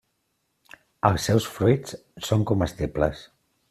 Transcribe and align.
Els 1.11 1.27
seus 1.31 1.47
fruits 1.59 1.97
són 2.31 2.51
comestibles. 2.53 3.27